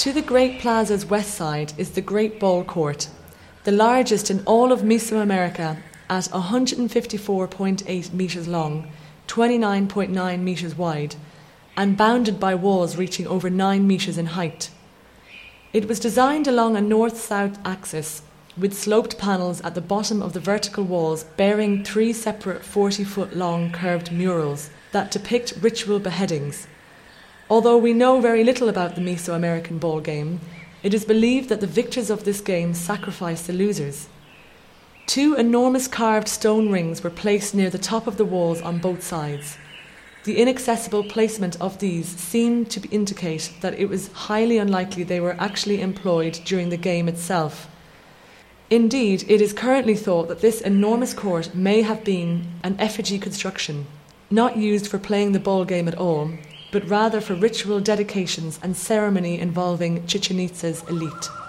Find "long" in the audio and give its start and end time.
8.48-8.90, 23.36-23.70